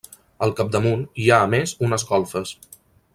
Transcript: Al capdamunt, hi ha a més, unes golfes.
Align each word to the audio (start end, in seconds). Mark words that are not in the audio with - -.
Al 0.45 0.53
capdamunt, 0.59 1.03
hi 1.25 1.29
ha 1.35 1.39
a 1.47 1.51
més, 1.53 1.77
unes 1.89 2.07
golfes. 2.13 2.59